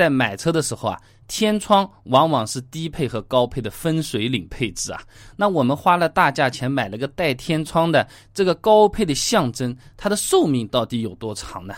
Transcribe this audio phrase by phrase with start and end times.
[0.00, 0.98] 在买车的时候啊，
[1.28, 5.02] 天窗往往是低配和高配的分水岭配置啊。
[5.36, 11.74] 那我们花了大价钱买了个带天窗的这个高配的象征，它的寿命到底有多长呢？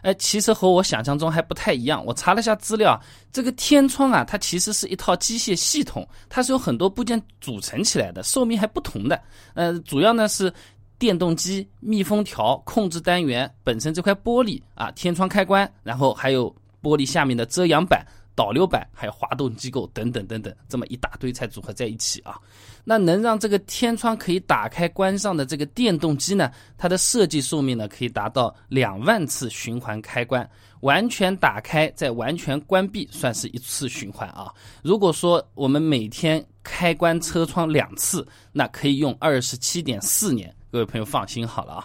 [0.00, 2.02] 哎，其实和我想象中还不太一样。
[2.02, 2.98] 我查了一下资料，
[3.30, 9.20] 这个天窗啊，它其实是一套机械系统，它是由很多部件组成起来的，寿命还不同的。
[9.52, 10.50] 呃，主要呢是
[10.98, 18.06] 电动机、密封条、控制单元本身这块玻璃啊，天窗开关，然后还有玻璃下面的遮阳板。
[18.36, 22.38] 导流板还有滑动机构等等等等，这么一大堆才组合在一起啊。
[22.84, 30.46] 那能让这个天窗可以打开关上的这个电动机呢，它的设计寿命呢可以达到两万次循环开关，
[30.80, 34.52] 完全打开再完全关闭算是一次循环啊。
[34.82, 40.54] 如果说我们每天开关车窗两次，那可以用二十七点四年。
[40.70, 41.84] 各位朋友放心好了啊。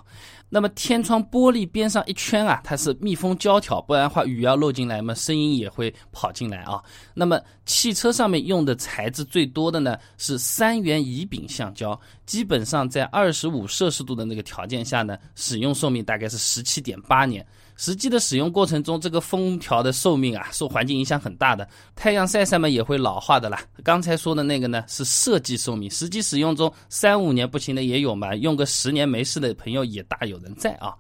[0.50, 6.82] 那么天窗玻璃边上一圈啊，它是密封胶条，不然的话雨要漏进来嘛，声音也会跑进来啊。
[7.14, 17.46] 那么汽车上面用的材质最多的呢是三元乙丙橡胶，基本上在二十五摄氏度的那个条件下呢，使用寿命大概是十七点八年。
[17.82, 23.60] 实际的使用过程中，这个封条的寿命啊，受环境影响很大的，太阳晒晒嘛也会老化的啦。
[23.84, 30.94] 刚才说的那个呢是设计寿命，实际使用中三五年不行的也有嘛，用个十年没事的朋友也大有人在啊。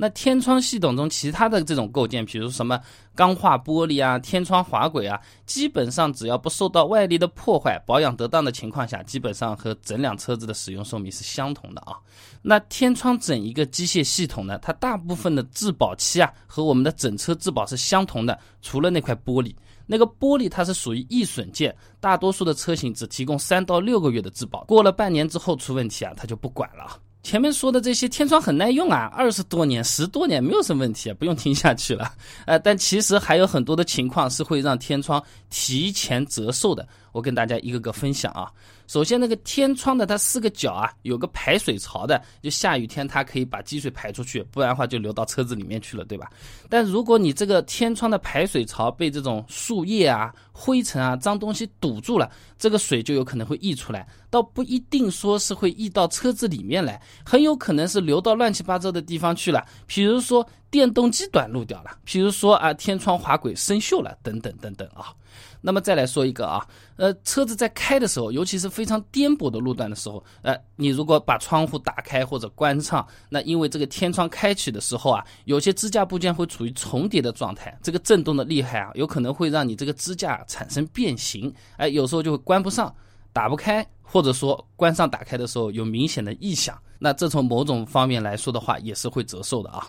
[0.00, 2.80] 那天窗系统中其他的这种构件，比如什么
[3.16, 11.98] 钢化玻璃啊、天窗滑轨啊，基本上只要不受到外力的破坏，保养得当的情况下，基本上和整辆车子的使用寿命是相同的啊。
[12.42, 19.52] 那天窗整一个机械系统呢，它大部分的质保期啊和我们的整车质保是相同的，除了那块玻璃，
[19.84, 27.00] 那个玻璃它是属于易损件，大多数的车型只提供三到六个月的质保，过了半年之后出问题啊，它就不管了。
[27.28, 32.10] 前面说的这些天窗很耐用啊，二十多年、十多年没有什么问题啊，不用听下去了。
[32.46, 36.88] 呃，但其实还有很多的情况是会让天窗提前折寿的。
[37.12, 38.50] 我跟大家一个个分享啊。
[38.86, 46.30] 首先，那个天窗的它四个角啊，有个排水槽的，就下雨天它可以把积水排出去，不然的话就流到车子里面去了，对吧？
[46.70, 65.14] 但如果你这个天窗的排水槽被这种树叶啊、灰尘啊、脏东西堵住了，这个水就有可能会溢出来，倒不一定说是会溢到车子里面来，很有可能是流到乱七八糟的地方去了，比如说电动机短路掉了，比如说啊天窗滑轨生锈了，等等等等啊。
[65.60, 66.64] 那么再来说一个啊，
[66.96, 82.94] 呃，车子在开的时候，尤其是非常颠簸的路段的时候，呃，你如果把窗户打开或者关上，那因为这个天窗开启的时候啊，有些支架部件会处于重叠的状态，这个震动的厉害啊，有可能会让你这个支架产生变形，哎，有时候就会关不上、
[83.32, 89.88] 打不开，或者说关上打开的时候有明显的异响，那这从某种方面来说的话，也是会折寿的啊。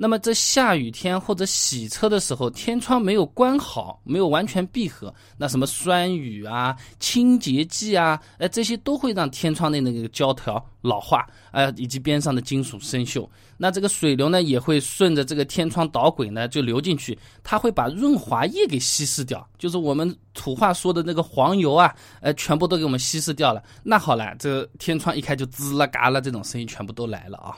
[0.00, 13.28] 那么这下雨天或者洗车的时候，天窗没有关好，没有完全闭合，那什么酸雨啊、清洁剂啊，呃，这些都会让天窗内那个胶条老化，呃，以及边上的金属生锈。
[13.56, 23.60] 那这个水流呢，也会顺着这个天窗导轨呢就流进去，它会把润滑液给稀释掉，就是我们土话说的那个黄油啊，呃，全部都给我们稀释掉了。
[23.82, 27.56] 那好了，这天窗一开就滋啦嘎啦这种声音全部都来了啊。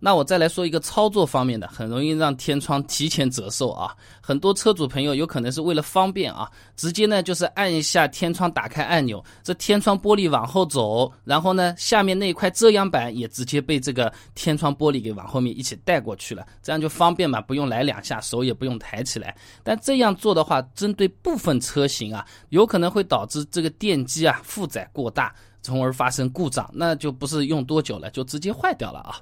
[0.00, 3.94] 那我再来说一个操作方面的，很容易让天窗提前折寿啊。
[4.20, 19.36] 很多车主朋友有可能是为了方便啊，直接呢就是按一下天窗打开按钮，这天窗玻璃往后走，然后呢下面那块遮阳板也直接被这个天窗玻璃给往后面一起带过去了，这样就方便嘛，不用来两下，手也不用抬起来。
[19.64, 29.16] 但这样做的话，针对部分车型啊，有可能会导致这个电机啊负载过大，从而发生故障，那就不是用多久了，就直接坏掉了啊。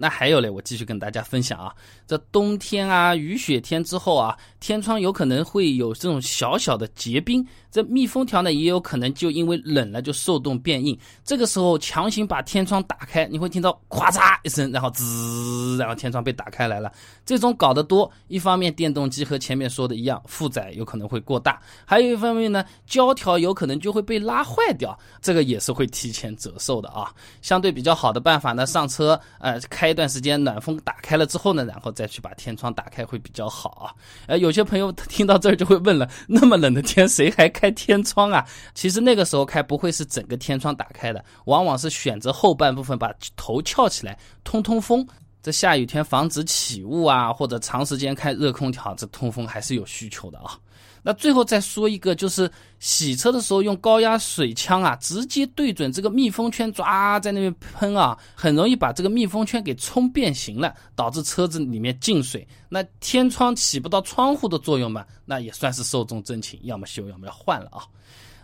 [0.00, 1.74] 那还有嘞，我继续跟大家分享啊，
[2.06, 7.44] 这冬天啊，雨雪天之后啊，天窗有可能会有这种小小的结冰。
[7.70, 10.98] 这密封条呢，也有可能就因为冷了就受冻变硬。
[11.22, 16.90] 这个时候强行把天窗打开，你会听到咵嚓一声，然后滋，然后天窗被打开来了。
[17.26, 27.12] 这种搞得多，一方面电动机和前面说的一样，负载有可能会过大；还有一方面呢，胶条有可能就会被拉坏掉，这个也是会提前折寿的啊。
[27.42, 33.92] 相对比较好的办法呢，上车呃开一段时间，暖风打开了之后呢，然后再去把天窗打开会比较好啊。
[34.26, 37.48] 呃，有些朋友听到这儿就会问了，那么冷的天谁还？
[37.48, 45.04] 开天窗啊，其实那个时候开不会是整个天窗打开的，往往是选择后半部分把头翘起来通通风。
[45.48, 50.58] 这下雨天防止起雾啊，或者长时间开热空调，这通风还是有需求的啊。
[51.02, 52.50] 那最后再说一个，就是
[52.80, 62.46] 洗车的时候用高压水枪啊，直接对准这个密封圈抓，在那边喷啊，很容易把这个密封圈给冲变形了，导致车子里面进水。
[62.68, 67.84] 那天窗起不到窗户的作用嘛，那也算是寿终正寝，要么修，要么要换了啊。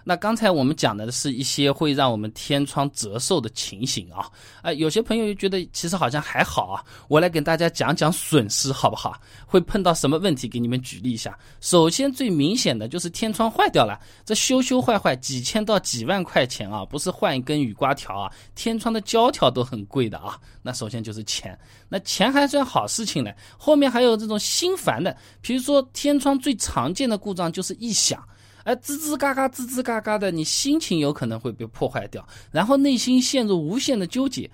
[0.06, 4.30] 那刚才我们讲的是一些会让我们天窗折寿的情形啊，
[4.60, 9.18] 啊，有些朋友又觉得其实好像还好啊，我来给大家讲讲损失好不好？
[9.46, 10.46] 会碰到什么问题？
[10.46, 11.36] 给你们举例一下。
[11.62, 20.38] 首先最明显的就是天窗坏掉了，这修修坏坏几千到几万块钱啊，不是换一根雨刮条啊，天窗的胶条都很贵的啊。
[20.60, 21.58] 那首先就是钱，
[21.88, 28.22] 那钱还算好事情呢，后面还有这种心烦的，比如说天窗最常见的故障就是异响。
[28.64, 34.50] 哎，吱吱嘎嘎，吱吱嘎嘎的，你心情有可能会被破坏掉，然后内心陷入无限的纠结。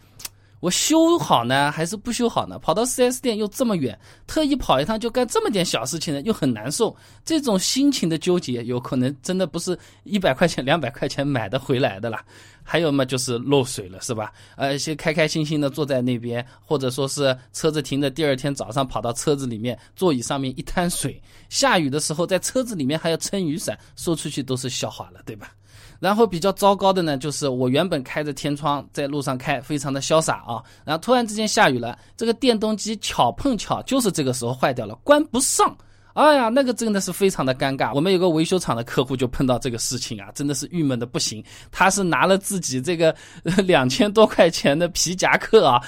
[0.61, 2.59] 我修好呢，还是不修好呢？
[2.59, 6.95] 跑到 4S 店又这么远，特意跑一趟就干这么点小事情呢，又很难受。
[7.25, 12.23] 这种心情的纠结，有可能真的不是一百块钱、两百块钱买的回来的啦。
[12.63, 14.33] 还有嘛，就是漏水了，是吧？
[14.57, 21.21] 呃，先开开心心的坐在那边，或者说是车子停着，第二天早上跑到车子里面，座椅上面一滩水。
[21.49, 25.53] 下雨的时候，在车子里面还要撑雨伞，说出去都是笑话了，对吧？
[26.01, 30.61] 然后比较糟糕的呢，就是我原本开着天窗在路上开，非常的潇洒啊。
[30.85, 35.77] 然后突然之间下雨了，这个电动机巧碰巧就是这个时候坏掉了，关不上。
[36.15, 37.95] 哎呀，那个真的是非常的尴尬。
[37.95, 41.43] 我们有个维修厂的客户就碰到这个事情啊，真的是郁闷的不行。
[41.71, 43.15] 他是拿了自己这个
[43.65, 45.81] 两千多块钱的皮夹克啊，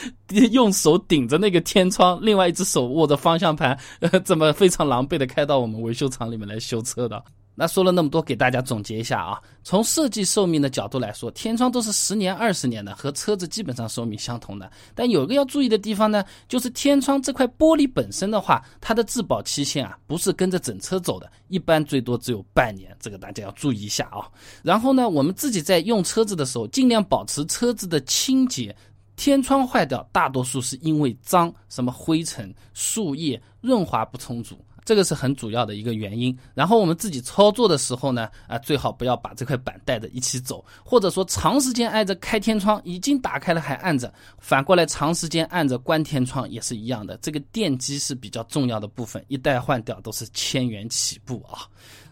[0.53, 7.23] 用手顶着那个天窗，另外一只手握着方向盘，呃 这么非常狼狈的开到我们维修厂里面来修车的。
[7.55, 9.39] 那说了那么多，给大家总结一下啊。
[9.63, 14.71] 从设计寿命的角度来说，天窗都是十年、二十年的，和车子基本上寿命相同的。
[14.95, 24.27] 但有一个要注意的地方呢，就是天窗这块玻璃本身的话，它的质保期限啊，不是跟着整车走的，一般最多只有半年，这个大家要注意一下啊。
[24.63, 28.75] 然后呢，我们自己在用车子的时候，尽量保持车子的清洁。
[29.17, 34.59] 天窗坏掉，大多数是因为脏，什么灰尘、树叶、润滑不充足。
[34.85, 36.37] 这个是很主要的一个原因。
[36.55, 47.17] 然后我们自己操作的时候呢，啊，最好不要把这块板带着一起走，或者说长时间挨着开天窗，已经打开了还按着，反过来长时间按着关天窗也是一样的。
[47.19, 51.63] 这个电机是比较重要的部分，一旦换掉都是千元起步啊。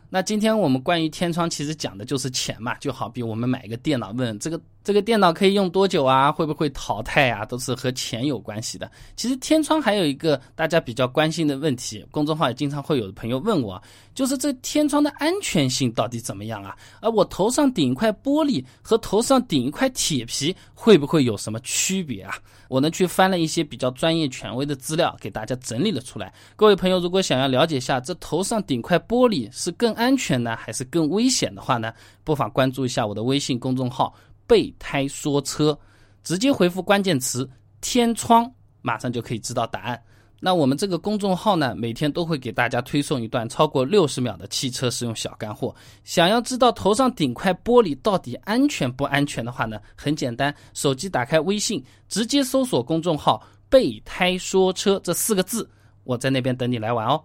[0.09, 8.91] 那今天我们关于天窗其实讲的就是钱嘛，就好比我们买一个电脑，问这个这个电脑可以用多久啊，会不会淘汰啊，都是和钱有关系的。
[9.15, 13.81] 其实天窗还有一个大家比较关心的问题，公众号也经常会有朋友问我，
[14.15, 16.75] 就是这天窗的安全性到底怎么样啊？
[17.01, 22.35] 而我头上顶一块玻璃和头上顶一块铁皮会不会有什么区别啊？
[22.69, 26.33] 我呢去翻了一些比较专业权威的资料，给大家整理了出来。
[26.57, 31.93] 各位朋友，如果想要了解一下这头上顶块玻璃是更安全呢，还是更危险的话呢，
[32.25, 34.15] 不妨关注一下我的微信公众号
[34.51, 35.79] “备胎说车”，
[36.25, 37.49] 直接回复关键词
[37.81, 38.53] “天窗”，
[38.83, 40.03] 马上就可以知道答案。
[40.43, 45.73] 那我们这个公众号呢，每天都会给大家推送一段超过六十秒的汽车实用小干货。
[46.03, 55.71] 想要知道头上顶块玻璃到底安全不安全的话呢，很简单，手机打开微信，直接搜索公众号“备胎说车”这四个字，
[56.05, 57.23] 我在那边等你来玩哦。